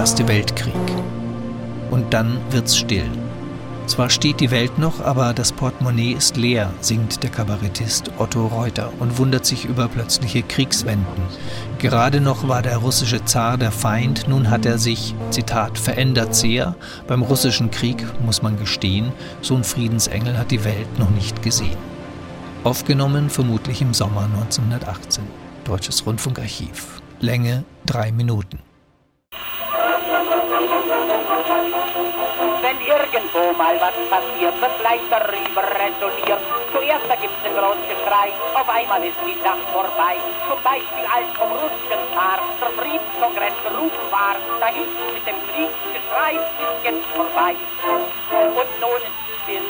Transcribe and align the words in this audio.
Erste 0.00 0.26
Weltkrieg. 0.28 0.72
Und 1.90 2.14
dann 2.14 2.38
wird's 2.48 2.74
still. 2.74 3.04
Zwar 3.86 4.08
steht 4.08 4.40
die 4.40 4.50
Welt 4.50 4.78
noch, 4.78 5.02
aber 5.02 5.34
das 5.34 5.52
Portemonnaie 5.52 6.14
ist 6.14 6.38
leer, 6.38 6.72
singt 6.80 7.22
der 7.22 7.28
Kabarettist 7.28 8.10
Otto 8.16 8.46
Reuter 8.46 8.94
und 8.98 9.18
wundert 9.18 9.44
sich 9.44 9.66
über 9.66 9.88
plötzliche 9.88 10.42
Kriegswenden. 10.42 11.24
Gerade 11.78 12.22
noch 12.22 12.48
war 12.48 12.62
der 12.62 12.78
russische 12.78 13.26
Zar 13.26 13.58
der 13.58 13.72
Feind, 13.72 14.26
nun 14.26 14.48
hat 14.48 14.64
er 14.64 14.78
sich, 14.78 15.14
Zitat, 15.28 15.76
verändert 15.76 16.34
sehr. 16.34 16.76
Beim 17.06 17.20
russischen 17.20 17.70
Krieg 17.70 18.02
muss 18.24 18.40
man 18.40 18.58
gestehen, 18.58 19.12
so 19.42 19.54
ein 19.54 19.64
Friedensengel 19.64 20.38
hat 20.38 20.50
die 20.50 20.64
Welt 20.64 20.98
noch 20.98 21.10
nicht 21.10 21.42
gesehen. 21.42 21.76
Aufgenommen 22.64 23.28
vermutlich 23.28 23.82
im 23.82 23.92
Sommer 23.92 24.22
1918. 24.22 25.24
Deutsches 25.64 26.06
Rundfunkarchiv. 26.06 27.02
Länge 27.20 27.64
drei 27.84 28.12
Minuten. 28.12 28.69
Irgendwo 32.90 33.52
mal 33.56 33.76
was 33.80 33.94
passiert, 34.10 34.60
wird 34.60 34.78
gleich 34.80 35.00
darüber 35.10 35.62
resoniert. 35.78 36.42
Zuerst 36.72 37.06
da 37.08 37.14
gibt's 37.16 37.44
ein 37.44 37.54
großes 37.54 37.86
Geschrei, 37.88 38.28
auf 38.54 38.68
einmal 38.68 39.04
ist 39.04 39.18
die 39.26 39.38
Nacht 39.42 39.66
vorbei. 39.72 40.16
Zum 40.48 40.60
Beispiel 40.62 41.06
als 41.06 41.28
vom 41.38 41.50
russischen 41.52 42.02
Zar 42.14 42.38
der 42.60 42.70
Friedenskongress 42.78 43.56
berufen 43.62 44.06
war, 44.10 44.36
da 44.60 44.66
hieß 44.66 44.90
mit 45.14 45.26
dem 45.26 45.38
Kriegsgeschrei 45.50 46.32
ist 46.34 46.84
jetzt 46.84 47.06
vorbei. 47.14 47.54
Und 48.30 48.70
nun 48.80 49.00
ist 49.00 49.20
es 49.30 49.42
still, 49.42 49.66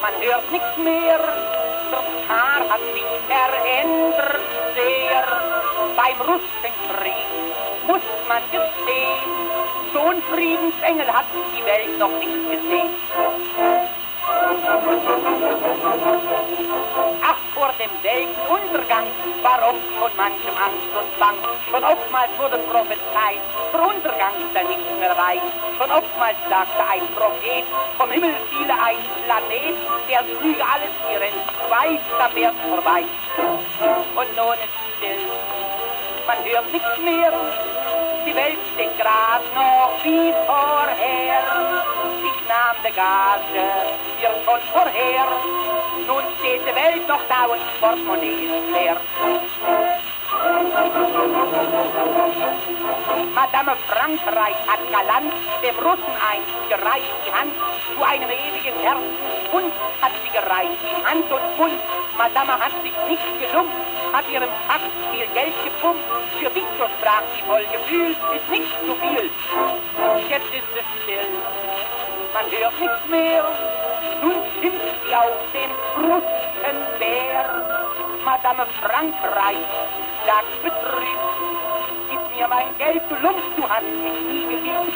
man 0.00 0.14
hört 0.20 0.50
nichts 0.50 0.76
mehr, 0.76 1.20
der 1.90 2.04
Zar 2.26 2.60
hat 2.70 2.84
sich 2.92 3.10
verändert 3.28 4.40
sehr. 4.74 5.24
Beim 5.96 6.20
russischen 6.20 6.74
Krieg 6.90 7.33
muss 7.86 8.02
man 8.28 8.42
gestehen, 8.50 9.30
so 9.92 10.00
ein 10.00 10.22
Friedensengel 10.32 11.06
hat 11.12 11.26
die 11.56 11.64
Welt 11.64 11.98
noch 11.98 12.10
nicht 12.18 12.50
gesehen. 12.50 12.90
Ach, 17.22 17.38
vor 17.54 17.70
dem 17.78 17.90
Weltuntergang 18.02 19.06
oft 19.68 19.86
schon 19.98 20.16
manchem 20.16 20.56
Angst 20.60 20.92
und 20.92 21.18
Bang. 21.18 21.38
Schon 21.70 21.84
oftmals 21.84 22.30
wurde 22.38 22.58
prophezeit, 22.70 23.40
der 23.72 23.82
Untergang 23.82 24.34
ist 24.44 24.54
er 24.54 24.64
nicht 24.64 24.98
mehr 24.98 25.16
weit. 25.16 25.42
Schon 25.78 25.90
oftmals 25.90 26.36
sagte 26.48 26.82
ein 26.84 27.06
Prophet, 27.16 27.64
vom 27.96 28.10
Himmel 28.10 28.34
fiele 28.50 28.74
ein 28.74 29.00
Planet, 29.24 29.76
der 30.08 30.24
flüge 30.24 30.64
alles 30.64 30.92
hier 31.08 31.22
entzwei, 31.22 31.98
da 32.18 32.34
wär's 32.34 32.54
vorbei. 32.68 33.04
Und 34.14 34.36
nun 34.36 34.58
ist 34.64 34.76
still, 34.96 35.24
man 36.26 36.38
hört 36.44 36.72
nichts 36.72 36.98
mehr, 36.98 37.32
die 38.26 38.34
Welt 38.34 38.58
steht 38.72 38.98
grad 38.98 39.42
noch 39.54 39.92
wie 40.02 40.32
vorher. 40.46 41.42
Ich 42.24 42.48
nahm 42.48 42.76
de 42.82 42.92
Gage, 42.92 43.64
wir 44.18 44.30
schon 44.44 44.60
vorher. 44.72 45.26
Nun 46.06 46.24
steht 46.38 46.62
die 46.62 46.74
Welt 46.74 47.06
noch 47.08 47.20
da 47.28 47.46
und 47.46 47.80
Portemonnaie 47.80 48.48
leer. 48.72 48.96
Madame 53.34 53.76
Frankreich 53.88 54.56
hat 54.66 54.80
galant 54.90 55.32
dem 55.62 55.76
Russen 55.76 56.14
einst 56.30 56.68
gereicht 56.68 57.14
die 57.26 57.32
Hand 57.32 57.52
zu 57.94 58.02
einem 58.02 58.30
ewigen 58.30 58.78
Herzensbund 58.80 59.72
hat 60.00 60.12
sie 60.22 60.30
gereicht 60.30 60.82
in 60.84 61.04
Hand 61.08 61.30
und 61.30 61.58
Mund. 61.58 61.80
Madame 62.18 62.52
hat 62.58 62.72
sich 62.82 62.92
nicht 63.08 63.40
gelumpt, 63.40 63.74
hat 64.12 64.28
ihrem 64.28 64.50
viel 65.10 65.26
Geld 65.28 65.54
gepumpt. 65.64 66.04
Für 66.38 66.54
Victor 66.54 66.88
sprach 66.98 67.22
sie 67.34 67.42
voll 67.42 67.64
Gefühl, 67.72 68.16
ist 68.36 68.48
nicht 68.50 68.74
zu 68.86 68.94
viel. 68.96 69.30
Jetzt 70.28 70.52
ist 70.52 70.72
es 70.76 70.86
still, 71.02 71.28
man 72.34 72.46
hört 72.50 72.80
nichts 72.80 73.06
mehr. 73.08 73.44
Nun 74.22 74.42
schimpft 74.60 74.94
sie 75.06 75.14
auf 75.14 75.38
den 75.52 75.70
Russen 76.04 76.78
Bär. 76.98 77.44
Madame 78.24 78.66
Frankreich 78.80 79.66
sagt 80.26 80.62
betrübt, 80.62 81.34
gib 82.08 82.36
mir 82.36 82.48
mein 82.48 82.76
Geld, 82.78 83.02
du 83.08 83.14
Lump, 83.16 83.42
du 83.56 83.68
hast 83.68 83.82
mich 83.82 84.20
nie 84.28 84.46
geliebt. 84.46 84.94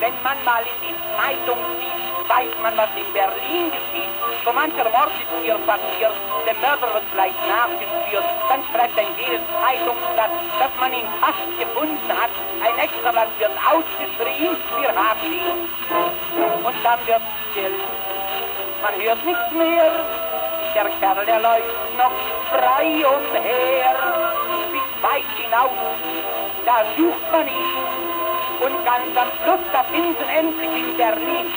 Wenn 0.00 0.22
man 0.22 0.38
mal 0.44 0.62
in 0.62 0.78
die 0.86 0.96
Zeitung 1.16 1.58
sieht, 1.78 2.28
weiß 2.28 2.54
man, 2.62 2.76
was 2.76 2.88
in 2.96 3.12
Berlin 3.12 3.70
geschieht. 3.70 4.10
So 4.44 4.52
mancher 4.52 4.88
Mord 4.90 5.10
ist 5.18 5.32
hier 5.42 5.58
passiert, 5.66 6.14
der 6.46 6.54
Mörder 6.54 6.94
wird 6.94 7.12
gleich 7.12 7.34
nachgespürt. 7.48 8.24
Dann 8.48 8.62
schreibt 8.70 8.98
ein 8.98 9.12
jedes 9.18 9.42
Zeitungsblatt, 9.50 10.30
dass 10.60 10.72
man 10.78 10.92
ihn 10.92 11.08
fast 11.20 11.50
gefunden 11.58 12.08
hat. 12.08 12.30
Ein 12.62 12.78
Extrablatt 12.78 13.28
wird 13.38 13.56
ausgeschrien, 13.66 14.56
wir 14.80 14.94
haben 14.94 15.32
ihn. 15.32 15.68
Und 16.64 16.76
dann 16.84 17.06
wird 17.06 17.22
still 17.50 17.74
man 18.82 18.94
hört 19.02 19.24
nichts 19.24 19.52
mehr. 19.52 20.19
Der 20.74 20.84
Kerl, 21.00 21.26
der 21.26 21.40
läuft 21.40 21.98
noch 21.98 22.12
frei 22.48 23.04
umher, 23.04 23.96
bis 24.70 25.02
weit 25.02 25.24
hinaus, 25.36 25.70
da 26.64 26.84
sucht 26.96 27.32
man 27.32 27.48
ihn. 27.48 28.00
Und 28.60 28.84
ganz 28.84 29.16
am 29.16 29.28
Schluss, 29.42 29.64
da 29.72 29.82
finden 29.84 30.28
endlich 30.28 30.82
in 30.82 30.96
Berlin. 30.96 31.52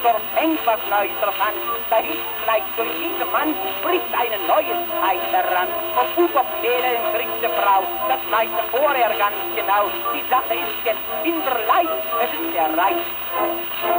Professor 0.00 0.20
Fenk 0.34 0.58
was 0.64 0.80
Neues 0.88 1.12
erfand, 1.20 1.56
da 1.90 1.96
hieß 1.96 2.24
gleich 2.44 2.62
durch 2.76 2.88
diesen 2.96 3.32
Mann 3.32 3.54
spricht 3.80 4.08
eine 4.16 4.38
neue 4.48 4.72
Zeit 4.96 5.24
heran. 5.30 5.68
Vom 5.94 6.08
Bubopfählen 6.16 6.96
kriegt 7.12 7.36
die 7.42 7.52
Frau, 7.60 7.84
das 8.08 8.20
weiß 8.30 8.48
er 8.48 8.78
vorher 8.78 9.10
ganz 9.18 9.36
genau. 9.54 9.90
Die 10.14 10.24
Sache 10.30 10.54
ist 10.56 10.80
jetzt 10.84 11.04
kinderleicht, 11.22 12.00
es 12.16 12.32
ist 12.32 12.56
erreicht. 12.56 13.12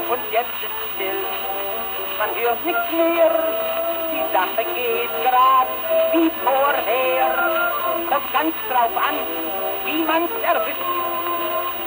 Und 0.10 0.22
jetzt 0.32 0.58
ist 0.66 0.80
still, 0.96 1.22
man 2.18 2.30
hört 2.34 2.66
nichts 2.66 2.92
mehr. 2.92 3.32
Die 4.12 4.26
Sache 4.34 4.66
geht 4.74 5.14
grad 5.22 5.70
wie 6.14 6.32
vorher. 6.44 7.30
Kommt 8.10 8.34
ganz 8.34 8.56
drauf 8.70 8.96
an, 8.98 9.16
wie 9.86 10.04
man's 10.04 10.32
erwischt 10.44 10.92